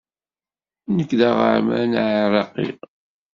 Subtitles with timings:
[0.95, 2.67] Nekk d aɣerman aɛiraqi.